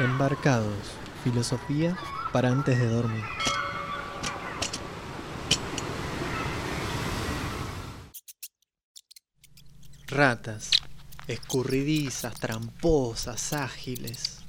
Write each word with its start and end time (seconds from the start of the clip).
Embarcados, 0.00 0.74
filosofía 1.22 1.96
para 2.32 2.48
antes 2.48 2.80
de 2.80 2.88
dormir. 2.88 3.22
Ratas, 10.08 10.72
escurridizas, 11.28 12.34
tramposas, 12.40 13.52
ágiles. 13.52 14.40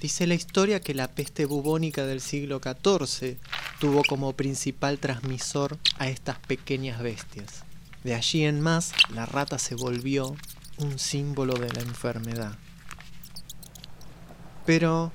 Dice 0.00 0.26
la 0.26 0.34
historia 0.34 0.80
que 0.80 0.94
la 0.94 1.06
peste 1.06 1.44
bubónica 1.46 2.04
del 2.04 2.20
siglo 2.20 2.60
XIV 2.60 3.38
tuvo 3.78 4.02
como 4.02 4.32
principal 4.32 4.98
transmisor 4.98 5.78
a 5.98 6.08
estas 6.08 6.40
pequeñas 6.40 7.00
bestias. 7.00 7.62
De 8.02 8.16
allí 8.16 8.44
en 8.44 8.60
más, 8.60 8.92
la 9.14 9.24
rata 9.24 9.60
se 9.60 9.76
volvió 9.76 10.34
un 10.78 10.98
símbolo 10.98 11.54
de 11.54 11.72
la 11.72 11.82
enfermedad. 11.82 12.58
Pero, 14.64 15.10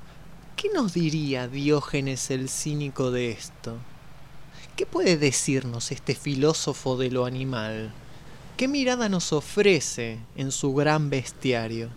¿qué 0.55 0.70
nos 0.73 0.94
diría 0.94 1.48
Diógenes 1.48 2.31
el 2.31 2.49
cínico 2.49 3.12
de 3.12 3.31
esto? 3.31 3.77
¿Qué 4.76 4.85
puede 4.85 5.17
decirnos 5.17 5.91
este 5.91 6.16
filósofo 6.16 6.98
de 6.98 7.09
lo 7.09 7.26
animal? 7.26 7.94
¿Qué 8.57 8.68
mirada 8.68 9.07
nos 9.07 9.34
ofrece 9.34 10.20
en 10.35 10.52
su 10.52 10.73
gran 10.73 11.09
bestiario? 11.09 11.90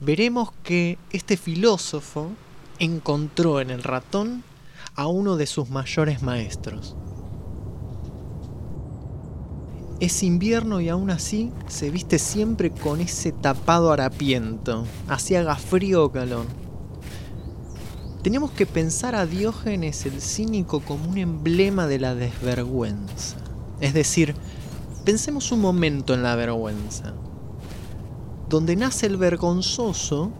Veremos 0.00 0.50
que 0.62 0.98
este 1.10 1.36
filósofo 1.36 2.30
encontró 2.78 3.60
en 3.60 3.70
el 3.70 3.82
ratón 3.82 4.42
a 4.94 5.06
uno 5.06 5.36
de 5.36 5.46
sus 5.46 5.70
mayores 5.70 6.22
maestros. 6.22 6.94
Es 10.02 10.24
invierno 10.24 10.80
y 10.80 10.88
aún 10.88 11.10
así 11.10 11.52
se 11.68 11.88
viste 11.88 12.18
siempre 12.18 12.72
con 12.72 13.00
ese 13.00 13.30
tapado 13.30 13.92
harapiento, 13.92 14.84
así 15.06 15.36
haga 15.36 15.54
frío 15.54 16.04
o 16.04 16.10
calor. 16.10 16.44
Tenemos 18.24 18.50
que 18.50 18.66
pensar 18.66 19.14
a 19.14 19.26
Diógenes 19.26 20.04
el 20.04 20.20
cínico 20.20 20.80
como 20.80 21.08
un 21.08 21.18
emblema 21.18 21.86
de 21.86 22.00
la 22.00 22.16
desvergüenza. 22.16 23.36
Es 23.80 23.94
decir, 23.94 24.34
pensemos 25.04 25.52
un 25.52 25.60
momento 25.60 26.14
en 26.14 26.24
la 26.24 26.34
vergüenza. 26.34 27.14
Donde 28.48 28.74
nace 28.74 29.06
el 29.06 29.18
vergonzoso, 29.18 30.32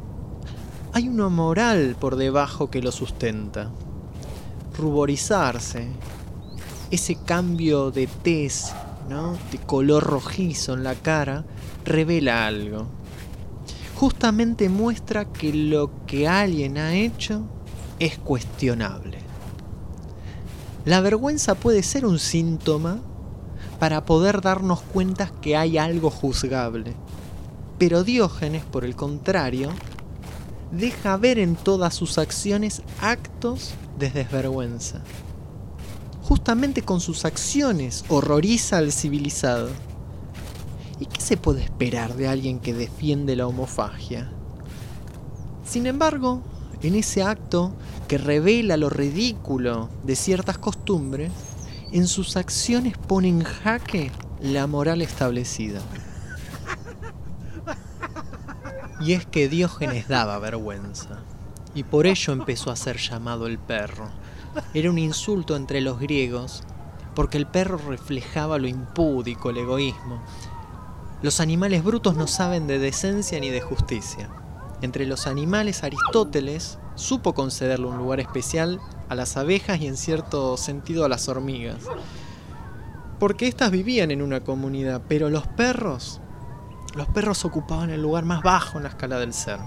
hay 0.92 1.06
una 1.06 1.28
moral 1.28 1.94
por 2.00 2.16
debajo 2.16 2.68
que 2.68 2.82
lo 2.82 2.90
sustenta. 2.90 3.70
Ruborizarse, 4.76 5.86
ese 6.90 7.14
cambio 7.14 7.92
de 7.92 8.08
tez 8.08 8.72
de 9.08 9.58
color 9.58 10.04
rojizo 10.04 10.74
en 10.74 10.84
la 10.84 10.94
cara, 10.94 11.44
revela 11.84 12.46
algo. 12.46 12.86
Justamente 13.96 14.68
muestra 14.68 15.26
que 15.26 15.52
lo 15.52 15.90
que 16.06 16.28
alguien 16.28 16.78
ha 16.78 16.94
hecho 16.94 17.42
es 17.98 18.18
cuestionable. 18.18 19.18
La 20.84 21.00
vergüenza 21.00 21.54
puede 21.54 21.82
ser 21.82 22.06
un 22.06 22.18
síntoma 22.18 23.00
para 23.78 24.04
poder 24.04 24.40
darnos 24.40 24.80
cuenta 24.80 25.30
que 25.40 25.56
hay 25.56 25.78
algo 25.78 26.10
juzgable. 26.10 26.94
Pero 27.78 28.04
Diógenes, 28.04 28.64
por 28.64 28.84
el 28.84 28.96
contrario, 28.96 29.70
deja 30.70 31.16
ver 31.16 31.38
en 31.38 31.54
todas 31.54 31.94
sus 31.94 32.18
acciones 32.18 32.82
actos 33.00 33.74
de 33.98 34.10
desvergüenza 34.10 35.02
justamente 36.22 36.82
con 36.82 37.00
sus 37.00 37.24
acciones 37.24 38.04
horroriza 38.08 38.78
al 38.78 38.92
civilizado. 38.92 39.68
¿Y 41.00 41.06
qué 41.06 41.20
se 41.20 41.36
puede 41.36 41.62
esperar 41.62 42.14
de 42.14 42.28
alguien 42.28 42.60
que 42.60 42.72
defiende 42.72 43.34
la 43.34 43.46
homofagia? 43.46 44.30
Sin 45.64 45.86
embargo, 45.86 46.42
en 46.82 46.94
ese 46.94 47.22
acto 47.22 47.72
que 48.06 48.18
revela 48.18 48.76
lo 48.76 48.88
ridículo 48.88 49.88
de 50.04 50.16
ciertas 50.16 50.58
costumbres, 50.58 51.32
en 51.90 52.06
sus 52.06 52.36
acciones 52.36 52.96
pone 52.96 53.28
en 53.28 53.42
jaque 53.42 54.10
la 54.40 54.66
moral 54.66 55.02
establecida. 55.02 55.80
Y 59.00 59.14
es 59.14 59.26
que 59.26 59.48
Diógenes 59.48 60.06
daba 60.06 60.38
vergüenza, 60.38 61.18
y 61.74 61.82
por 61.82 62.06
ello 62.06 62.32
empezó 62.32 62.70
a 62.70 62.76
ser 62.76 62.98
llamado 62.98 63.48
el 63.48 63.58
perro 63.58 64.21
era 64.74 64.90
un 64.90 64.98
insulto 64.98 65.56
entre 65.56 65.80
los 65.80 65.98
griegos, 65.98 66.62
porque 67.14 67.38
el 67.38 67.46
perro 67.46 67.78
reflejaba 67.78 68.58
lo 68.58 68.68
impúdico, 68.68 69.50
el 69.50 69.58
egoísmo. 69.58 70.22
Los 71.22 71.40
animales 71.40 71.84
brutos 71.84 72.16
no 72.16 72.26
saben 72.26 72.66
de 72.66 72.78
decencia 72.78 73.38
ni 73.38 73.50
de 73.50 73.60
justicia. 73.60 74.28
Entre 74.80 75.06
los 75.06 75.26
animales 75.26 75.84
Aristóteles 75.84 76.78
supo 76.96 77.34
concederle 77.34 77.86
un 77.86 77.98
lugar 77.98 78.18
especial 78.18 78.80
a 79.08 79.14
las 79.14 79.36
abejas 79.36 79.80
y 79.80 79.86
en 79.86 79.96
cierto 79.96 80.56
sentido 80.56 81.04
a 81.04 81.08
las 81.08 81.28
hormigas. 81.28 81.84
Porque 83.20 83.46
éstas 83.46 83.70
vivían 83.70 84.10
en 84.10 84.22
una 84.22 84.40
comunidad, 84.40 85.02
pero 85.06 85.30
los 85.30 85.46
perros, 85.46 86.20
los 86.94 87.06
perros 87.08 87.44
ocupaban 87.44 87.90
el 87.90 88.02
lugar 88.02 88.24
más 88.24 88.42
bajo 88.42 88.78
en 88.78 88.84
la 88.84 88.88
escala 88.88 89.18
del 89.18 89.32
ser. 89.32 89.60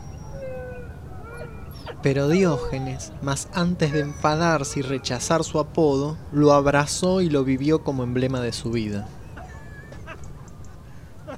Pero 2.01 2.27
Diógenes, 2.27 3.11
más 3.21 3.47
antes 3.53 3.91
de 3.91 4.01
enfadarse 4.01 4.79
y 4.79 4.83
rechazar 4.83 5.43
su 5.43 5.59
apodo, 5.59 6.17
lo 6.31 6.53
abrazó 6.53 7.21
y 7.21 7.29
lo 7.29 7.43
vivió 7.43 7.83
como 7.83 8.03
emblema 8.03 8.41
de 8.41 8.53
su 8.53 8.71
vida. 8.71 9.07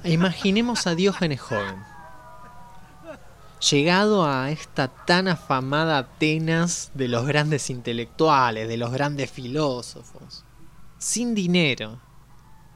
Imaginemos 0.04 0.86
a 0.86 0.94
Diógenes 0.94 1.40
joven, 1.40 1.76
llegado 3.70 4.26
a 4.26 4.50
esta 4.50 4.88
tan 4.88 5.26
afamada 5.26 5.98
Atenas 5.98 6.92
de 6.94 7.08
los 7.08 7.26
grandes 7.26 7.68
intelectuales, 7.70 8.68
de 8.68 8.76
los 8.76 8.92
grandes 8.92 9.30
filósofos, 9.30 10.44
sin 10.98 11.34
dinero, 11.34 12.00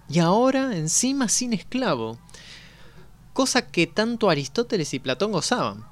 y 0.08 0.18
ahora 0.18 0.76
encima 0.76 1.28
sin 1.28 1.52
esclavo, 1.52 2.18
cosa 3.32 3.70
que 3.70 3.86
tanto 3.86 4.28
Aristóteles 4.28 4.92
y 4.94 4.98
Platón 4.98 5.32
gozaban. 5.32 5.91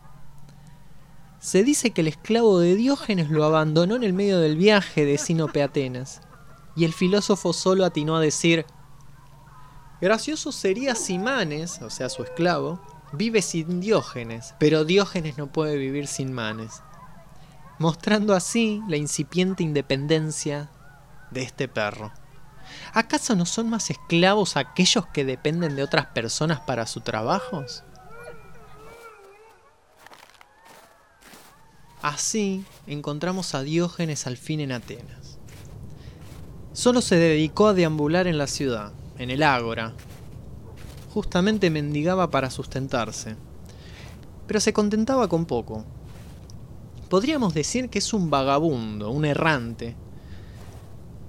Se 1.40 1.64
dice 1.64 1.92
que 1.92 2.02
el 2.02 2.08
esclavo 2.08 2.58
de 2.58 2.74
Diógenes 2.74 3.30
lo 3.30 3.44
abandonó 3.44 3.96
en 3.96 4.04
el 4.04 4.12
medio 4.12 4.40
del 4.40 4.58
viaje 4.58 5.06
de 5.06 5.16
Sinope 5.16 5.62
a 5.62 5.66
Atenas, 5.66 6.20
y 6.76 6.84
el 6.84 6.92
filósofo 6.92 7.54
solo 7.54 7.86
atinó 7.86 8.14
a 8.14 8.20
decir, 8.20 8.66
gracioso 10.02 10.52
sería 10.52 10.94
si 10.94 11.18
Manes, 11.18 11.80
o 11.80 11.88
sea 11.88 12.10
su 12.10 12.22
esclavo, 12.22 12.78
vive 13.14 13.40
sin 13.40 13.80
Diógenes, 13.80 14.54
pero 14.58 14.84
Diógenes 14.84 15.38
no 15.38 15.50
puede 15.50 15.78
vivir 15.78 16.08
sin 16.08 16.30
Manes, 16.30 16.82
mostrando 17.78 18.34
así 18.34 18.82
la 18.86 18.98
incipiente 18.98 19.62
independencia 19.62 20.70
de 21.30 21.42
este 21.42 21.68
perro. 21.68 22.12
¿Acaso 22.92 23.34
no 23.34 23.46
son 23.46 23.70
más 23.70 23.88
esclavos 23.88 24.58
aquellos 24.58 25.06
que 25.06 25.24
dependen 25.24 25.74
de 25.74 25.84
otras 25.84 26.04
personas 26.06 26.60
para 26.60 26.86
sus 26.86 27.02
trabajos? 27.02 27.82
Así 32.02 32.64
encontramos 32.86 33.54
a 33.54 33.62
Diógenes 33.62 34.26
al 34.26 34.38
fin 34.38 34.60
en 34.60 34.72
Atenas. 34.72 35.38
Solo 36.72 37.02
se 37.02 37.16
dedicó 37.16 37.68
a 37.68 37.74
deambular 37.74 38.26
en 38.26 38.38
la 38.38 38.46
ciudad, 38.46 38.92
en 39.18 39.30
el 39.30 39.42
ágora. 39.42 39.92
Justamente 41.12 41.68
mendigaba 41.68 42.30
para 42.30 42.48
sustentarse. 42.48 43.36
Pero 44.46 44.60
se 44.60 44.72
contentaba 44.72 45.28
con 45.28 45.44
poco. 45.44 45.84
Podríamos 47.10 47.52
decir 47.52 47.90
que 47.90 47.98
es 47.98 48.14
un 48.14 48.30
vagabundo, 48.30 49.10
un 49.10 49.26
errante. 49.26 49.94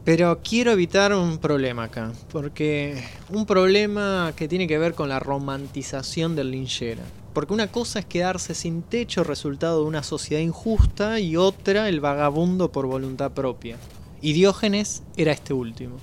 Pero 0.05 0.39
quiero 0.41 0.71
evitar 0.71 1.13
un 1.13 1.37
problema 1.37 1.83
acá, 1.83 2.13
porque 2.31 3.03
un 3.29 3.45
problema 3.45 4.31
que 4.37 4.47
tiene 4.47 4.67
que 4.67 4.77
ver 4.77 4.93
con 4.93 5.09
la 5.09 5.19
romantización 5.19 6.35
del 6.35 6.51
linchera. 6.51 7.03
Porque 7.33 7.53
una 7.53 7.67
cosa 7.67 7.99
es 7.99 8.05
quedarse 8.05 8.53
sin 8.53 8.81
techo 8.81 9.23
resultado 9.23 9.81
de 9.81 9.87
una 9.87 10.03
sociedad 10.03 10.41
injusta 10.41 11.19
y 11.19 11.37
otra 11.37 11.87
el 11.87 12.01
vagabundo 12.01 12.71
por 12.71 12.87
voluntad 12.87 13.31
propia. 13.31 13.77
Y 14.21 14.33
Diógenes 14.33 15.03
era 15.15 15.31
este 15.31 15.53
último. 15.53 15.95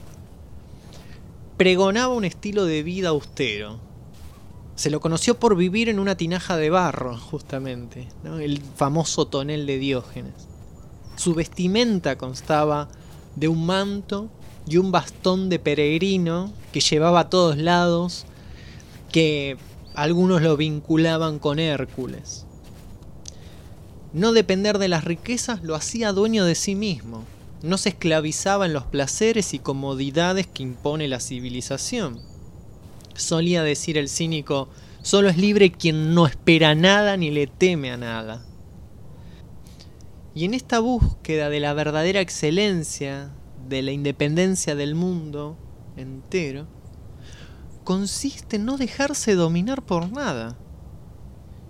Pregonaba 1.57 2.15
un 2.15 2.25
estilo 2.25 2.65
de 2.65 2.83
vida 2.83 3.11
austero. 3.11 3.79
Se 4.75 4.91
lo 4.91 5.01
conoció 5.01 5.39
por 5.39 5.57
vivir 5.57 5.89
en 5.89 5.99
una 5.99 6.17
tinaja 6.17 6.57
de 6.57 6.71
barro, 6.71 7.17
justamente, 7.19 8.09
el 8.41 8.63
famoso 8.77 9.27
tonel 9.27 9.67
de 9.67 9.79
Diógenes. 9.79 10.35
Su 11.17 11.35
vestimenta 11.35 12.17
constaba 12.17 12.89
de 13.35 13.49
un 13.49 13.67
manto 13.67 14.31
y 14.69 14.77
un 14.77 14.93
bastón 14.93 15.49
de 15.49 15.59
peregrino 15.59 16.53
que 16.73 16.81
llevaba 16.81 17.21
a 17.21 17.31
todos 17.31 17.57
lados, 17.57 18.25
que 19.11 19.57
algunos 20.03 20.43
lo 20.43 20.57
vinculaban 20.57 21.41
con 21.41 21.59
Hércules. 21.59 22.47
No 24.13 24.33
depender 24.33 24.79
de 24.79 24.87
las 24.87 25.05
riquezas 25.05 25.63
lo 25.65 25.75
hacía 25.75 26.13
dueño 26.13 26.45
de 26.45 26.55
sí 26.55 26.75
mismo. 26.75 27.25
No 27.63 27.79
se 27.79 27.89
esclavizaba 27.89 28.67
en 28.67 28.73
los 28.73 28.85
placeres 28.85 29.55
y 29.55 29.59
comodidades 29.59 30.47
que 30.47 30.63
impone 30.63 31.09
la 31.09 31.19
civilización. 31.19 32.21
Solía 33.15 33.65
decir 33.65 33.99
el 33.99 34.09
cínico, 34.09 34.69
Solo 35.03 35.29
es 35.29 35.37
libre 35.37 35.73
quien 35.73 36.15
no 36.15 36.27
espera 36.27 36.75
nada 36.75 37.17
ni 37.17 37.31
le 37.31 37.47
teme 37.47 37.91
a 37.91 37.97
nada. 37.97 38.45
Y 40.35 40.45
en 40.45 40.55
esta 40.55 40.81
búsqueda 40.81 41.51
de 41.51 41.61
la 41.61 41.73
verdadera 41.73 42.21
excelencia, 42.21 43.31
de 43.69 43.83
la 43.83 43.93
independencia 43.93 44.75
del 44.75 44.95
mundo 44.95 45.57
entero, 45.97 46.67
consiste 47.89 48.57
en 48.57 48.67
no 48.67 48.77
dejarse 48.77 49.35
dominar 49.35 49.81
por 49.81 50.13
nada, 50.13 50.59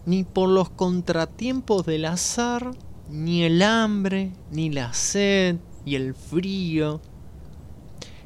ni 0.05 0.25
por 0.25 0.49
los 0.49 0.69
contratiempos 0.69 1.87
del 1.87 2.07
azar, 2.07 2.73
ni 3.09 3.45
el 3.45 3.63
hambre, 3.63 4.33
ni 4.51 4.69
la 4.69 4.93
sed 4.95 5.59
y 5.85 5.95
el 5.95 6.17
frío, 6.17 7.01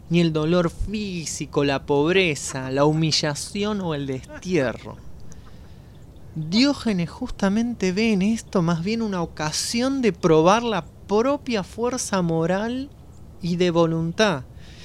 ni 0.09 0.23
el 0.23 0.33
dolor 0.33 0.71
físico, 0.71 1.65
la 1.65 1.85
pobreza, 1.85 2.71
la 2.71 2.87
humillación 2.87 3.83
o 3.83 3.94
el 3.94 4.06
destierro. 4.06 4.97
Diógenes 6.35 7.11
justamente 7.11 7.93
ve 7.93 8.15
en 8.15 8.23
esto 8.23 8.62
más 8.62 8.83
bien 8.83 9.03
una 9.03 9.21
ocasión 9.21 10.00
de 10.00 10.15
probar 10.15 10.62
la 10.62 10.87
propia 11.06 11.62
fuerza 11.62 12.23
moral 12.23 12.89
y 13.43 13.56
de 13.56 13.71
voluntad. 13.71 14.44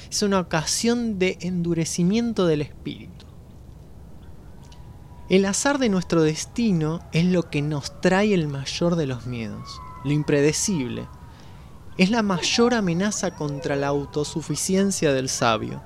Es 0.09 0.21
una 0.21 0.39
ocasión 0.39 1.19
de 1.19 1.37
endurecimiento 1.41 2.45
del 2.45 2.61
espíritu. 2.61 3.25
El 5.29 5.43
azar 5.43 5.77
de 5.77 5.89
nuestro 5.89 6.21
destino 6.21 7.01
es 7.11 7.25
lo 7.25 7.49
que 7.49 7.61
nos 7.61 7.99
trae 7.99 8.33
el 8.33 8.47
mayor 8.47 8.95
de 8.95 9.07
los 9.07 9.25
miedos, 9.25 9.81
lo 10.05 10.11
impredecible. 10.11 11.09
Es 11.97 12.09
la 12.11 12.21
mayor 12.21 12.73
amenaza 12.73 13.35
contra 13.35 13.75
la 13.75 13.87
autosuficiencia 13.87 15.11
del 15.11 15.27
sabio. 15.27 15.81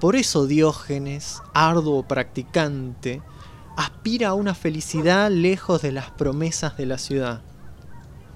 Por 0.00 0.16
eso 0.16 0.46
Diógenes, 0.46 1.42
arduo 1.52 2.08
practicante, 2.08 3.20
aspira 3.76 4.28
a 4.28 4.34
una 4.34 4.54
felicidad 4.54 5.30
lejos 5.30 5.82
de 5.82 5.92
las 5.92 6.10
promesas 6.10 6.78
de 6.78 6.86
la 6.86 6.96
ciudad, 6.96 7.42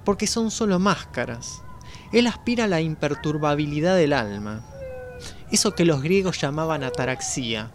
porque 0.05 0.27
son 0.27 0.51
solo 0.51 0.79
máscaras. 0.79 1.63
Él 2.13 2.27
aspira 2.27 2.65
a 2.65 2.69
la 2.69 2.81
imperturbabilidad 2.81 3.97
del 3.97 4.13
alma, 4.13 4.65
eso 5.51 5.75
que 5.75 5.85
los 5.85 6.03
griegos 6.03 6.41
llamaban 6.41 6.83
ataraxia, 6.83 7.71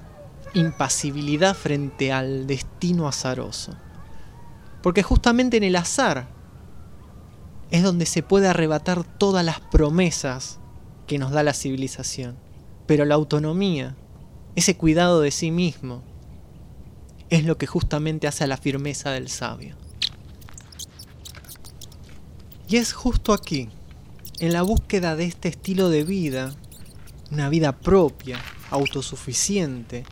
impasibilidad 0.53 1.55
frente 1.55 2.11
al 2.11 2.47
destino 2.47 3.07
azaroso. 3.07 3.75
Porque 4.81 5.03
justamente 5.03 5.57
en 5.57 5.63
el 5.63 5.75
azar 5.75 6.27
es 7.71 7.83
donde 7.83 8.05
se 8.05 8.23
puede 8.23 8.47
arrebatar 8.47 9.03
todas 9.03 9.43
las 9.43 9.59
promesas 9.59 10.59
que 11.07 11.17
nos 11.17 11.31
da 11.31 11.43
la 11.43 11.53
civilización. 11.53 12.37
Pero 12.85 13.05
la 13.05 13.15
autonomía, 13.15 13.95
ese 14.55 14.77
cuidado 14.77 15.21
de 15.21 15.31
sí 15.31 15.51
mismo, 15.51 16.03
es 17.29 17.45
lo 17.45 17.57
que 17.57 17.67
justamente 17.67 18.27
hace 18.27 18.43
a 18.43 18.47
la 18.47 18.57
firmeza 18.57 19.11
del 19.11 19.29
sabio. 19.29 19.75
Y 22.67 22.77
es 22.77 22.93
justo 22.93 23.33
aquí, 23.33 23.69
en 24.39 24.51
la 24.51 24.63
búsqueda 24.63 25.15
de 25.15 25.25
este 25.25 25.47
estilo 25.47 25.89
de 25.89 26.03
vida, 26.03 26.53
una 27.31 27.47
vida 27.49 27.71
propia, 27.71 28.39
autosuficiente, 28.69 30.03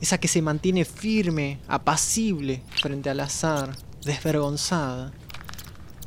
esa 0.00 0.18
que 0.18 0.28
se 0.28 0.42
mantiene 0.42 0.84
firme, 0.84 1.60
apacible 1.66 2.62
frente 2.80 3.08
al 3.08 3.20
azar, 3.20 3.76
desvergonzada, 4.04 5.12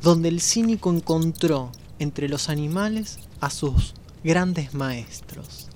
donde 0.02 0.28
el 0.28 0.40
cínico 0.40 0.92
encontró 0.92 1.72
entre 1.98 2.28
los 2.28 2.48
animales 2.48 3.18
a 3.40 3.50
sus 3.50 3.94
grandes 4.22 4.74
maestros, 4.74 5.68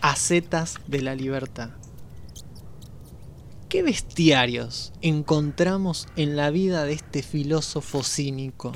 ascetas 0.00 0.76
de 0.86 1.02
la 1.02 1.14
libertad. 1.14 1.70
¿Qué 3.68 3.82
bestiarios 3.82 4.92
encontramos 5.02 6.06
en 6.16 6.36
la 6.36 6.50
vida 6.50 6.84
de 6.84 6.94
este 6.94 7.22
filósofo 7.22 8.02
cínico? 8.02 8.72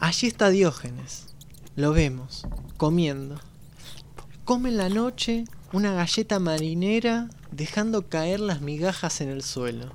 Allí 0.00 0.28
está 0.28 0.50
Diógenes, 0.50 1.26
lo 1.74 1.92
vemos, 1.92 2.46
comiendo. 2.76 3.40
Come 4.44 4.68
en 4.68 4.76
la 4.76 4.88
noche 4.88 5.42
una 5.72 5.92
galleta 5.92 6.38
marinera 6.38 7.28
dejando 7.50 8.08
caer 8.08 8.38
las 8.38 8.60
migajas 8.60 9.20
en 9.20 9.28
el 9.28 9.42
suelo. 9.42 9.92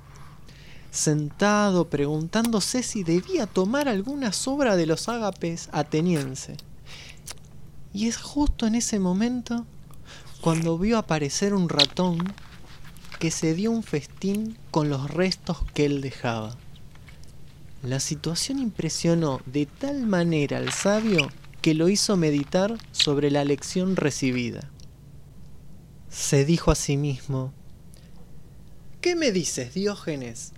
Sentado 0.90 1.88
preguntándose 1.88 2.82
si 2.82 3.02
debía 3.02 3.46
tomar 3.46 3.88
alguna 3.88 4.32
sobra 4.32 4.76
de 4.76 4.84
los 4.84 5.08
ágapes 5.08 5.70
ateniense. 5.72 6.58
Y 7.94 8.06
es 8.06 8.18
justo 8.18 8.66
en 8.66 8.74
ese 8.74 8.98
momento 8.98 9.64
cuando 10.42 10.76
vio 10.76 10.98
aparecer 10.98 11.54
un 11.54 11.70
ratón 11.70 12.18
que 13.18 13.30
se 13.30 13.54
dio 13.54 13.70
un 13.70 13.82
festín 13.82 14.58
con 14.70 14.90
los 14.90 15.10
restos 15.10 15.64
que 15.72 15.86
él 15.86 16.02
dejaba. 16.02 16.58
La 17.84 18.00
situación 18.00 18.58
impresionó 18.58 19.40
de 19.46 19.66
tal 19.66 20.06
manera 20.06 20.56
al 20.56 20.72
sabio 20.72 21.30
que 21.60 21.74
lo 21.74 21.88
hizo 21.88 22.16
meditar 22.16 22.78
sobre 22.92 23.30
la 23.30 23.44
lección 23.44 23.96
recibida. 23.96 24.70
Se 26.08 26.44
dijo 26.44 26.70
a 26.70 26.74
sí 26.74 26.96
mismo, 26.96 27.52
¿Qué 29.00 29.14
me 29.14 29.32
dices, 29.32 29.74
Diógenes? 29.74 30.52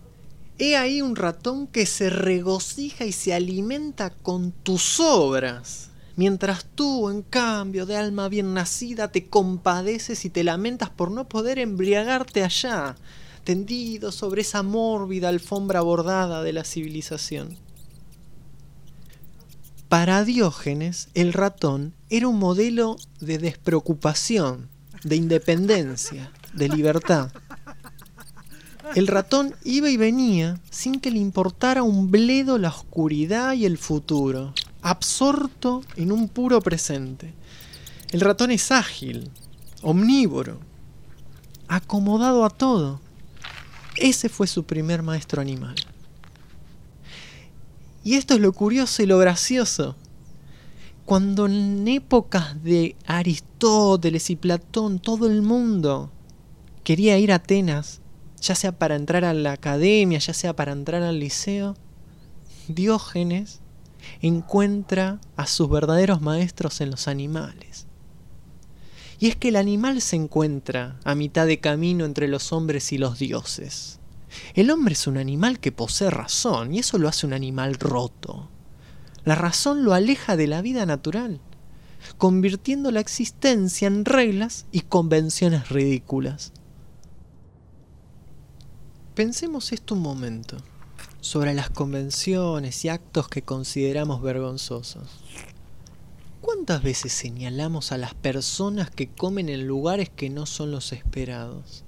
He 0.59 0.77
ahí 0.77 1.03
un 1.03 1.17
ratón 1.17 1.67
que 1.67 1.85
se 1.85 2.11
regocija 2.11 3.05
y 3.05 3.13
se 3.13 3.35
alimenta 3.35 4.11
con 4.11 4.53
tus 4.53 5.01
obras 5.01 5.91
mientras 6.17 6.65
tú, 6.75 7.11
en 7.11 7.23
cambio, 7.23 7.87
de 7.87 7.97
alma 7.97 8.29
bien 8.29 8.55
nacida, 8.55 9.13
te 9.13 9.27
compadeces 9.27 10.25
y 10.25 10.31
te 10.31 10.43
lamentas 10.43 10.91
por 10.91 11.11
no 11.11 11.29
poder 11.29 11.59
embriagarte 11.59 12.43
allá, 12.43 12.97
sobre 14.11 14.41
esa 14.41 14.65
mórbida 14.65 15.29
alfombra 15.29 15.81
bordada 15.81 16.43
de 16.43 16.53
la 16.53 16.65
civilización. 16.65 17.57
Para 19.89 20.25
Diógenes, 20.25 21.09
el 21.15 21.33
ratón 21.33 21.95
era 22.11 22.27
un 22.27 22.41
modelo 22.41 22.97
de 23.21 23.39
despreocupación, 23.39 24.69
de 25.05 25.15
independencia, 25.15 26.33
de 26.55 26.69
libertad. 26.69 27.31
El 28.97 29.07
ratón 29.07 29.55
iba 29.63 29.91
y 29.91 29.97
venía 29.97 30.61
sin 30.71 30.99
que 30.99 31.13
le 31.13 31.19
importara 31.19 31.85
un 31.85 32.11
bledo 32.11 32.59
la 32.59 32.71
oscuridad 32.71 33.53
y 33.53 33.65
el 33.65 33.79
futuro, 33.79 34.55
absorto 34.83 35.85
en 35.95 36.11
un 36.11 36.29
puro 36.29 36.61
presente. 36.61 37.33
El 38.11 38.23
ratón 38.23 38.51
es 38.51 38.73
ágil, 38.73 39.31
omnívoro, 39.83 40.59
acomodado 41.69 42.45
a 42.45 42.51
todo. 42.51 43.06
Ese 43.97 44.29
fue 44.29 44.47
su 44.47 44.65
primer 44.65 45.03
maestro 45.03 45.41
animal. 45.41 45.75
Y 48.05 48.15
esto 48.15 48.35
es 48.35 48.41
lo 48.41 48.53
curioso 48.53 49.03
y 49.03 49.07
lo 49.07 49.19
gracioso. 49.19 49.97
Cuando 51.05 51.47
en 51.47 51.87
épocas 51.89 52.63
de 52.63 52.97
Aristóteles 53.07 54.31
y 54.31 54.37
Platón 54.37 54.99
todo 54.99 55.27
el 55.27 55.43
mundo 55.43 56.11
quería 56.85 57.19
ir 57.19 57.33
a 57.33 57.37
Atenas, 57.37 58.01
ya 58.41 58.55
sea 58.55 58.73
para 58.73 58.97
entrar 58.97 59.25
a 59.25 59.35
la 59.35 59.53
academia, 59.53 60.19
ya 60.19 60.35
sea 60.35 60.55
para 60.55 60.73
entrar 60.73 61.03
al 61.03 61.19
liceo, 61.19 61.75
Diógenes 62.69 63.61
encuentra 64.21 65.21
a 65.37 65.47
sus 65.47 65.69
verdaderos 65.69 66.21
maestros 66.21 66.81
en 66.81 66.91
los 66.91 67.09
animales. 67.09 67.87
Y 69.19 69.29
es 69.29 69.37
que 69.37 69.49
el 69.49 69.57
animal 69.57 70.01
se 70.01 70.17
encuentra 70.17 70.99
a 71.05 71.15
mitad 71.15 71.47
de 71.47 71.61
camino 71.61 72.05
entre 72.05 72.29
los 72.29 72.53
hombres 72.53 72.93
y 72.93 72.99
los 72.99 73.19
dioses. 73.19 73.99
El 74.55 74.71
hombre 74.71 74.93
es 74.95 75.07
un 75.07 75.17
animal 75.17 75.61
que 75.61 75.73
posee 75.73 76.11
razón 76.11 76.75
y 76.75 76.81
eso 76.81 76.99
lo 76.99 77.09
hace 77.09 77.27
un 77.27 77.33
animal 77.33 77.75
roto. 77.77 78.51
La 79.25 79.35
razón 79.35 79.85
lo 79.85 79.95
aleja 79.95 80.37
de 80.37 80.47
la 80.47 80.63
vida 80.63 80.87
natural, 80.87 81.41
convirtiendo 82.19 82.91
la 82.91 83.01
existencia 83.01 83.89
en 83.89 84.05
reglas 84.05 84.67
y 84.71 84.83
convenciones 84.83 85.69
ridículas. 85.71 86.53
Pensemos 89.15 89.73
esto 89.73 89.95
un 89.95 90.03
momento 90.03 90.59
sobre 91.21 91.55
las 91.55 91.71
convenciones 91.71 92.85
y 92.85 92.91
actos 92.91 93.29
que 93.29 93.43
consideramos 93.43 94.23
vergonzosos. 94.23 95.09
¿Cuántas 96.47 96.81
veces 96.81 97.13
señalamos 97.13 97.91
a 97.91 97.99
las 97.99 98.15
personas 98.15 98.89
que 98.89 99.09
comen 99.09 99.49
en 99.49 99.67
lugares 99.67 100.09
que 100.09 100.31
no 100.31 100.47
son 100.47 100.71
los 100.71 100.93
esperados? 100.93 101.83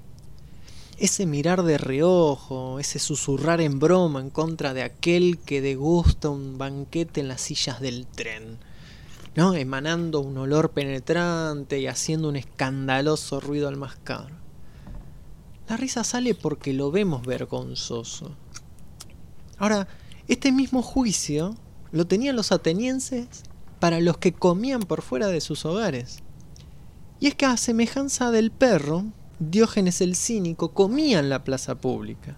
Ese 0.98 1.26
mirar 1.26 1.62
de 1.62 1.78
reojo, 1.78 2.80
ese 2.80 2.98
susurrar 2.98 3.60
en 3.60 3.78
broma 3.78 4.20
en 4.20 4.30
contra 4.30 4.74
de 4.74 4.82
aquel 4.82 5.38
que 5.38 5.60
degusta 5.60 6.28
un 6.30 6.58
banquete 6.58 7.20
en 7.20 7.28
las 7.28 7.40
sillas 7.40 7.80
del 7.80 8.08
tren, 8.08 8.58
¿no? 9.36 9.54
emanando 9.54 10.18
un 10.18 10.36
olor 10.36 10.72
penetrante 10.72 11.78
y 11.78 11.86
haciendo 11.86 12.28
un 12.28 12.34
escandaloso 12.34 13.38
ruido 13.38 13.68
al 13.68 13.76
mascar. 13.76 14.26
La 15.68 15.76
risa 15.76 16.02
sale 16.02 16.34
porque 16.34 16.72
lo 16.72 16.90
vemos 16.90 17.24
vergonzoso 17.24 18.34
Ahora, 19.56 19.86
este 20.26 20.50
mismo 20.50 20.82
juicio 20.82 21.54
lo 21.92 22.08
tenían 22.08 22.34
los 22.34 22.50
atenienses 22.50 23.44
para 23.78 24.00
los 24.00 24.18
que 24.18 24.32
comían 24.32 24.82
por 24.82 25.02
fuera 25.02 25.28
de 25.28 25.40
sus 25.40 25.64
hogares. 25.64 26.18
Y 27.20 27.26
es 27.26 27.34
que 27.34 27.46
a 27.46 27.56
semejanza 27.56 28.30
del 28.30 28.50
perro, 28.50 29.04
Diógenes 29.40 30.00
el 30.00 30.16
cínico 30.16 30.72
comía 30.72 31.20
en 31.20 31.28
la 31.28 31.44
plaza 31.44 31.76
pública. 31.76 32.36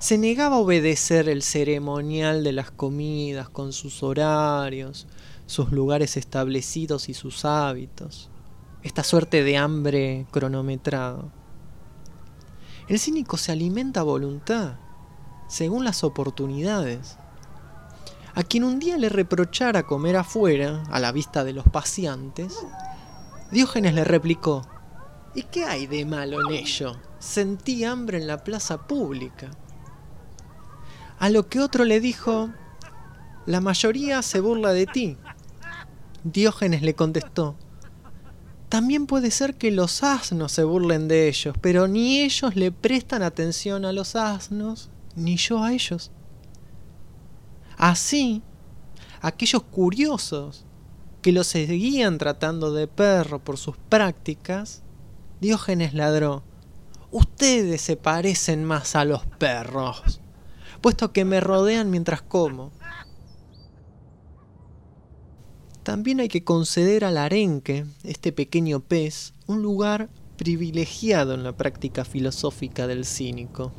Se 0.00 0.18
negaba 0.18 0.56
a 0.56 0.58
obedecer 0.58 1.28
el 1.28 1.42
ceremonial 1.42 2.42
de 2.42 2.52
las 2.52 2.72
comidas 2.72 3.48
con 3.48 3.72
sus 3.72 4.02
horarios, 4.02 5.06
sus 5.46 5.70
lugares 5.70 6.16
establecidos 6.16 7.08
y 7.08 7.14
sus 7.14 7.44
hábitos, 7.44 8.28
esta 8.82 9.04
suerte 9.04 9.44
de 9.44 9.56
hambre 9.56 10.26
cronometrado. 10.32 11.30
El 12.88 12.98
cínico 12.98 13.36
se 13.36 13.52
alimenta 13.52 14.00
a 14.00 14.04
voluntad, 14.04 14.78
según 15.48 15.84
las 15.84 16.02
oportunidades. 16.02 17.18
A 18.36 18.42
quien 18.42 18.64
un 18.64 18.78
día 18.78 18.98
le 18.98 19.08
reprochara 19.08 19.84
comer 19.84 20.14
afuera, 20.16 20.82
a 20.90 21.00
la 21.00 21.10
vista 21.10 21.42
de 21.42 21.54
los 21.54 21.64
paseantes, 21.64 22.54
Diógenes 23.50 23.94
le 23.94 24.04
replicó, 24.04 24.60
¿y 25.34 25.44
qué 25.44 25.64
hay 25.64 25.86
de 25.86 26.04
malo 26.04 26.38
en 26.46 26.54
ello? 26.54 27.00
Sentí 27.18 27.82
hambre 27.84 28.18
en 28.18 28.26
la 28.26 28.44
plaza 28.44 28.86
pública. 28.86 29.50
A 31.18 31.30
lo 31.30 31.48
que 31.48 31.60
otro 31.60 31.86
le 31.86 31.98
dijo, 31.98 32.50
la 33.46 33.62
mayoría 33.62 34.20
se 34.20 34.40
burla 34.40 34.74
de 34.74 34.84
ti. 34.84 35.16
Diógenes 36.22 36.82
le 36.82 36.94
contestó, 36.94 37.56
también 38.68 39.06
puede 39.06 39.30
ser 39.30 39.54
que 39.54 39.70
los 39.70 40.02
asnos 40.02 40.52
se 40.52 40.62
burlen 40.62 41.08
de 41.08 41.28
ellos, 41.28 41.56
pero 41.62 41.88
ni 41.88 42.20
ellos 42.20 42.54
le 42.54 42.70
prestan 42.70 43.22
atención 43.22 43.86
a 43.86 43.92
los 43.92 44.14
asnos, 44.14 44.90
ni 45.14 45.38
yo 45.38 45.62
a 45.62 45.72
ellos. 45.72 46.10
Así, 47.76 48.42
aquellos 49.20 49.62
curiosos 49.62 50.64
que 51.22 51.32
lo 51.32 51.44
seguían 51.44 52.18
tratando 52.18 52.72
de 52.72 52.86
perro 52.86 53.42
por 53.42 53.58
sus 53.58 53.76
prácticas, 53.76 54.82
Diógenes 55.40 55.92
ladró, 55.92 56.44
ustedes 57.10 57.82
se 57.82 57.96
parecen 57.96 58.64
más 58.64 58.96
a 58.96 59.04
los 59.04 59.26
perros, 59.26 60.20
puesto 60.80 61.12
que 61.12 61.26
me 61.26 61.40
rodean 61.40 61.90
mientras 61.90 62.22
como. 62.22 62.72
También 65.82 66.20
hay 66.20 66.28
que 66.28 66.42
conceder 66.42 67.04
al 67.04 67.18
arenque, 67.18 67.84
este 68.02 68.32
pequeño 68.32 68.80
pez, 68.80 69.34
un 69.46 69.62
lugar 69.62 70.08
privilegiado 70.36 71.34
en 71.34 71.44
la 71.44 71.56
práctica 71.56 72.04
filosófica 72.04 72.86
del 72.86 73.04
cínico. 73.04 73.72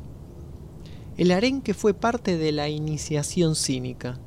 El 1.18 1.32
arenque 1.32 1.74
fue 1.74 1.94
parte 1.94 2.38
de 2.38 2.52
la 2.52 2.68
iniciación 2.68 3.56
cínica. 3.56 4.20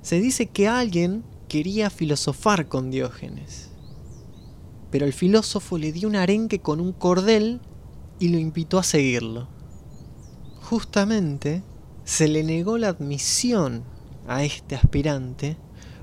Se 0.00 0.20
dice 0.20 0.46
que 0.46 0.68
alguien 0.68 1.24
quería 1.48 1.90
filosofar 1.90 2.68
con 2.68 2.92
Diógenes, 2.92 3.70
pero 4.92 5.06
el 5.06 5.12
filósofo 5.12 5.76
le 5.76 5.90
dio 5.90 6.06
un 6.06 6.14
arenque 6.14 6.60
con 6.60 6.80
un 6.80 6.92
cordel 6.92 7.60
y 8.20 8.28
lo 8.28 8.38
invitó 8.38 8.78
a 8.78 8.84
seguirlo. 8.84 9.48
Justamente 10.62 11.64
se 12.04 12.28
le 12.28 12.44
negó 12.44 12.78
la 12.78 12.90
admisión 12.90 13.82
a 14.28 14.44
este 14.44 14.76
aspirante 14.76 15.56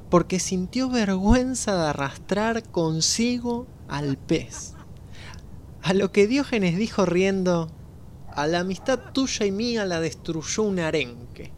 porque 0.09 0.39
sintió 0.39 0.89
vergüenza 0.89 1.73
de 1.73 1.87
arrastrar 1.87 2.69
consigo 2.69 3.65
al 3.87 4.17
pez. 4.17 4.73
A 5.81 5.93
lo 5.93 6.11
que 6.11 6.27
Diógenes 6.27 6.77
dijo 6.77 7.05
riendo, 7.05 7.69
a 8.35 8.47
la 8.47 8.59
amistad 8.59 8.99
tuya 9.13 9.45
y 9.45 9.51
mía 9.51 9.85
la 9.85 9.99
destruyó 9.99 10.63
un 10.63 10.79
arenque. 10.79 11.51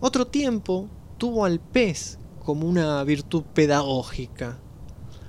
Otro 0.00 0.26
tiempo 0.26 0.88
tuvo 1.18 1.44
al 1.44 1.60
pez 1.60 2.18
como 2.44 2.66
una 2.66 3.02
virtud 3.04 3.42
pedagógica. 3.54 4.58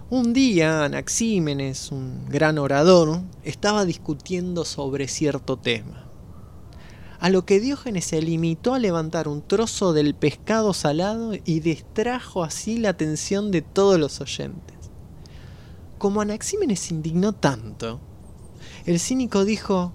Un 0.09 0.33
día 0.33 0.85
Anaxímenes, 0.85 1.91
un 1.91 2.27
gran 2.29 2.57
orador, 2.57 3.21
estaba 3.43 3.85
discutiendo 3.85 4.65
sobre 4.65 5.07
cierto 5.07 5.57
tema 5.57 6.09
a 7.19 7.29
lo 7.29 7.45
que 7.45 7.59
Diógenes 7.59 8.05
se 8.05 8.21
limitó 8.21 8.73
a 8.73 8.79
levantar 8.79 9.27
un 9.27 9.41
trozo 9.41 9.91
del 9.91 10.15
pescado 10.15 10.73
salado 10.73 11.33
y 11.33 11.59
distrajo 11.59 12.43
así 12.43 12.77
la 12.77 12.89
atención 12.89 13.51
de 13.51 13.61
todos 13.61 13.99
los 13.99 14.21
oyentes. 14.21 14.77
Como 15.97 16.21
Anaxímenes 16.21 16.79
se 16.79 16.93
indignó 16.93 17.33
tanto, 17.33 17.99
el 18.89 18.99
cínico 18.99 19.45
dijo, 19.45 19.93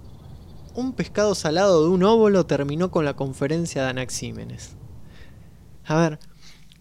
un 0.77 0.93
pescado 0.93 1.35
salado 1.35 1.83
de 1.83 1.89
un 1.89 2.05
óvulo 2.05 2.47
terminó 2.47 2.93
con 2.93 3.05
la 3.05 3.17
conferencia 3.17 3.83
de 3.83 3.89
Anaxímenes. 3.89 4.77
A 5.85 5.97
ver, 5.97 6.21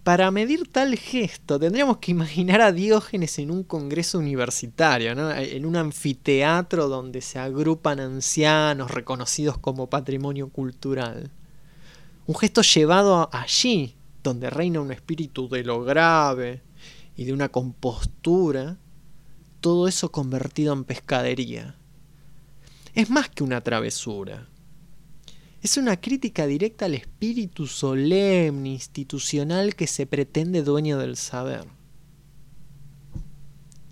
para 0.03 0.29
medir 0.29 0.71
tal 0.71 0.95
gesto 0.95 1.59
tendríamos 1.59 1.97
que 1.97 2.11
imaginar 2.11 2.61
a 2.61 2.71
Diógenes 2.71 3.39
en 3.39 3.49
un 3.49 3.63
congreso 3.63 4.19
universitario, 4.19 5.11
en 5.11 5.65
un 5.65 5.75
anfiteatro 5.75 6.87
donde 6.87 7.19
se 7.21 7.39
agrupan 7.39 7.99
ancianos 7.99 8.91
reconocidos 8.91 9.57
como 9.57 9.89
patrimonio 9.89 10.49
cultural. 10.49 11.31
Un 12.27 12.35
gesto 12.35 12.61
llevado 12.61 13.27
allí, 13.33 13.95
donde 14.21 14.51
reina 14.51 14.81
un 14.81 14.91
espíritu 14.91 15.49
de 15.49 15.63
lo 15.63 15.83
grave 15.83 16.61
y 17.17 17.23
de 17.23 17.33
una 17.33 17.49
compostura, 17.49 18.77
todo 19.61 19.87
eso 19.87 20.11
convertido 20.11 20.73
en 20.73 20.83
pescadería. 20.83 21.75
Es 22.93 23.09
más 23.09 23.29
que 23.29 23.43
una 23.43 23.61
travesura 23.61 24.47
es 25.63 25.77
una 25.77 25.95
crítica 25.95 26.45
directa 26.45 26.87
al 26.87 26.93
espíritu 26.93 27.67
solemne, 27.67 28.67
institucional 28.67 29.75
que 29.75 29.87
se 29.87 30.05
pretende 30.05 30.61
dueño 30.61 30.97
del 30.97 31.15
saber. 31.15 31.63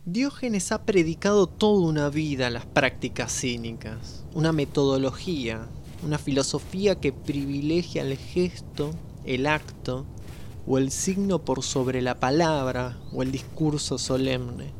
Diógenes 0.03 0.73
ha 0.73 0.83
predicado 0.83 1.47
toda 1.47 1.87
una 1.87 2.09
vida 2.09 2.49
las 2.49 2.65
prácticas 2.65 3.31
cínicas, 3.31 4.25
una 4.33 4.51
metodología, 4.51 5.65
una 6.03 6.17
filosofía 6.17 6.95
que 6.95 7.13
privilegia 7.13 8.01
el 8.01 8.17
gesto, 8.17 8.91
el 9.23 9.47
acto 9.47 10.05
o 10.67 10.77
el 10.77 10.91
signo 10.91 11.39
por 11.39 11.63
sobre 11.63 12.01
la 12.01 12.19
palabra 12.19 12.97
o 13.13 13.23
el 13.23 13.31
discurso 13.31 13.97
solemne. 13.97 14.73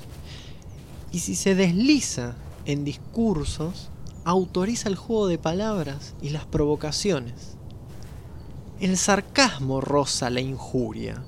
Y 1.14 1.20
si 1.20 1.36
se 1.36 1.56
desliza 1.56 2.36
en 2.66 2.84
discursos, 2.84 3.91
autoriza 4.24 4.90
el 4.90 4.96
juego 4.96 5.28
de 5.28 5.38
palabras 5.38 6.16
y 6.22 6.30
las 6.30 6.46
provocaciones. 6.46 7.58
El 8.80 8.98
sarcasmo 8.98 9.82
roza 9.82 10.30
la 10.30 10.42
injuria, 10.42 11.24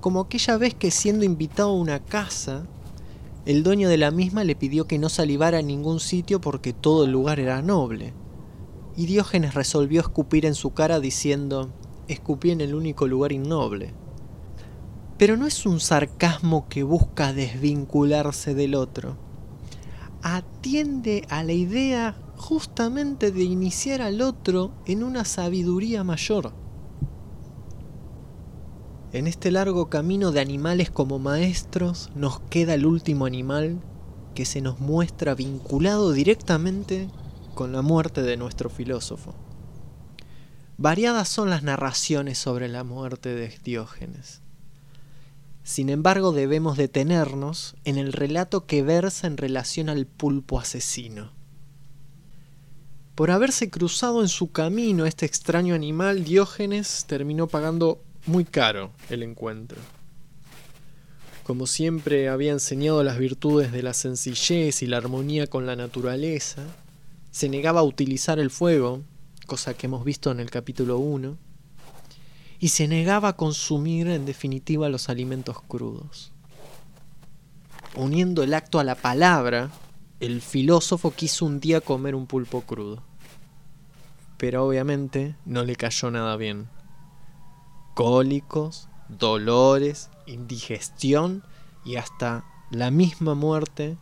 como 0.00 0.20
aquella 0.20 0.56
vez 0.56 0.74
que 0.74 0.90
siendo 0.90 1.24
invitado 1.24 1.70
a 1.70 1.80
una 1.80 2.00
casa, 2.00 2.66
el 3.46 3.62
dueño 3.62 3.88
de 3.88 3.96
la 3.96 4.10
misma 4.10 4.44
le 4.44 4.54
pidió 4.56 4.86
que 4.86 4.98
no 4.98 5.08
salivara 5.08 5.60
en 5.60 5.68
ningún 5.68 6.00
sitio 6.00 6.40
porque 6.40 6.72
todo 6.72 7.04
el 7.04 7.12
lugar 7.12 7.40
era 7.40 7.62
noble. 7.62 8.12
Y 8.96 9.06
Diógenes 9.06 9.54
resolvió 9.54 10.00
escupir 10.00 10.44
en 10.44 10.54
su 10.54 10.74
cara 10.74 11.00
diciendo, 11.00 11.70
escupí 12.08 12.50
en 12.50 12.60
el 12.60 12.74
único 12.74 13.06
lugar 13.06 13.32
innoble. 13.32 13.94
Pero 15.18 15.36
no 15.36 15.46
es 15.46 15.66
un 15.66 15.80
sarcasmo 15.80 16.68
que 16.68 16.82
busca 16.82 17.32
desvincularse 17.32 18.54
del 18.54 18.74
otro. 18.74 19.16
Atiende 20.22 21.24
a 21.28 21.42
la 21.42 21.52
idea 21.52 22.16
justamente 22.38 23.32
de 23.32 23.42
iniciar 23.42 24.00
al 24.00 24.22
otro 24.22 24.72
en 24.86 25.02
una 25.02 25.24
sabiduría 25.24 26.04
mayor. 26.04 26.54
En 29.12 29.26
este 29.26 29.50
largo 29.50 29.90
camino 29.90 30.32
de 30.32 30.40
animales 30.40 30.90
como 30.90 31.18
maestros 31.18 32.10
nos 32.14 32.40
queda 32.40 32.74
el 32.74 32.86
último 32.86 33.26
animal 33.26 33.80
que 34.34 34.44
se 34.44 34.60
nos 34.60 34.80
muestra 34.80 35.34
vinculado 35.34 36.12
directamente 36.12 37.08
con 37.54 37.72
la 37.72 37.82
muerte 37.82 38.22
de 38.22 38.36
nuestro 38.36 38.70
filósofo. 38.70 39.34
Variadas 40.76 41.28
son 41.28 41.50
las 41.50 41.64
narraciones 41.64 42.38
sobre 42.38 42.68
la 42.68 42.84
muerte 42.84 43.34
de 43.34 43.52
Diógenes. 43.64 44.42
Sin 45.64 45.88
embargo, 45.88 46.32
debemos 46.32 46.76
detenernos 46.76 47.74
en 47.84 47.98
el 47.98 48.12
relato 48.12 48.64
que 48.64 48.82
versa 48.82 49.26
en 49.26 49.36
relación 49.36 49.88
al 49.88 50.06
pulpo 50.06 50.60
asesino. 50.60 51.37
Por 53.18 53.32
haberse 53.32 53.68
cruzado 53.68 54.22
en 54.22 54.28
su 54.28 54.52
camino 54.52 55.04
este 55.04 55.26
extraño 55.26 55.74
animal, 55.74 56.22
Diógenes 56.22 57.04
terminó 57.08 57.48
pagando 57.48 58.00
muy 58.26 58.44
caro 58.44 58.92
el 59.10 59.24
encuentro. 59.24 59.76
Como 61.42 61.66
siempre 61.66 62.28
había 62.28 62.52
enseñado 62.52 63.02
las 63.02 63.18
virtudes 63.18 63.72
de 63.72 63.82
la 63.82 63.92
sencillez 63.92 64.82
y 64.82 64.86
la 64.86 64.98
armonía 64.98 65.48
con 65.48 65.66
la 65.66 65.74
naturaleza, 65.74 66.62
se 67.32 67.48
negaba 67.48 67.80
a 67.80 67.82
utilizar 67.82 68.38
el 68.38 68.50
fuego, 68.50 69.02
cosa 69.48 69.74
que 69.74 69.88
hemos 69.88 70.04
visto 70.04 70.30
en 70.30 70.38
el 70.38 70.50
capítulo 70.50 70.98
1, 70.98 71.36
y 72.60 72.68
se 72.68 72.86
negaba 72.86 73.30
a 73.30 73.36
consumir 73.36 74.06
en 74.06 74.26
definitiva 74.26 74.88
los 74.88 75.08
alimentos 75.08 75.60
crudos. 75.60 76.30
Uniendo 77.96 78.44
el 78.44 78.54
acto 78.54 78.78
a 78.78 78.84
la 78.84 78.94
palabra, 78.94 79.72
el 80.20 80.40
filósofo 80.40 81.10
quiso 81.10 81.46
un 81.46 81.58
día 81.58 81.80
comer 81.80 82.14
un 82.14 82.28
pulpo 82.28 82.60
crudo 82.60 83.07
pero 84.38 84.64
obviamente 84.66 85.36
no 85.44 85.64
le 85.64 85.76
cayó 85.76 86.10
nada 86.10 86.36
bien. 86.36 86.68
Cólicos, 87.94 88.88
dolores, 89.08 90.10
indigestión 90.26 91.42
y 91.84 91.96
hasta 91.96 92.44
la 92.70 92.90
misma 92.90 93.34
muerte 93.34 93.98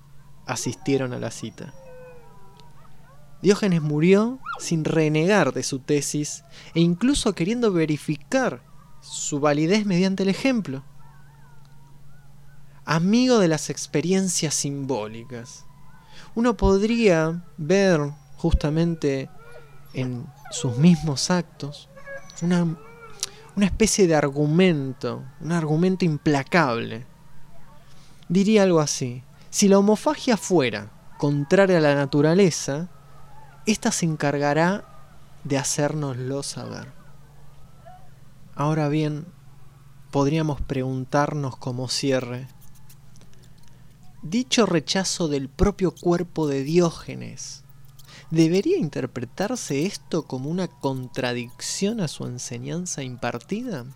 asistieron 0.46 1.12
a 1.12 1.18
la 1.18 1.30
cita. 1.30 1.74
Diógenes 3.42 3.82
murió 3.82 4.38
sin 4.58 4.84
renegar 4.84 5.52
de 5.52 5.62
su 5.62 5.78
tesis 5.78 6.44
e 6.74 6.80
incluso 6.80 7.34
queriendo 7.34 7.72
verificar 7.72 8.62
su 9.00 9.40
validez 9.40 9.86
mediante 9.86 10.22
el 10.24 10.28
ejemplo. 10.28 10.84
Amigo 12.84 13.38
de 13.38 13.48
las 13.48 13.70
experiencias 13.70 14.54
simbólicas. 14.54 15.64
Uno 16.34 16.56
podría 16.56 17.44
ver 17.56 18.00
justamente 18.36 19.28
en 19.96 20.26
sus 20.50 20.76
mismos 20.76 21.30
actos 21.30 21.88
una, 22.42 22.76
una 23.56 23.66
especie 23.66 24.06
de 24.06 24.14
argumento, 24.14 25.24
un 25.40 25.52
argumento 25.52 26.04
implacable. 26.04 27.06
Diría 28.28 28.62
algo 28.62 28.80
así, 28.80 29.22
si 29.50 29.68
la 29.68 29.78
homofagia 29.78 30.36
fuera 30.36 30.90
contraria 31.18 31.78
a 31.78 31.80
la 31.80 31.94
naturaleza, 31.94 32.88
ésta 33.64 33.90
se 33.90 34.04
encargará 34.04 34.84
de 35.44 35.56
hacérnoslo 35.56 36.42
saber. 36.42 36.92
Ahora 38.54 38.88
bien, 38.88 39.26
podríamos 40.10 40.60
preguntarnos 40.60 41.56
como 41.56 41.88
cierre, 41.88 42.48
dicho 44.22 44.66
rechazo 44.66 45.28
del 45.28 45.48
propio 45.48 45.92
cuerpo 45.92 46.48
de 46.48 46.62
Diógenes, 46.62 47.65
¿debería 48.30 48.78
interpretarse 48.78 49.86
esto 49.86 50.26
como 50.26 50.50
una 50.50 50.68
contradicción 50.68 52.00
a 52.00 52.08
su 52.08 52.26
enseñanza 52.26 53.02
impartida? 53.02 53.86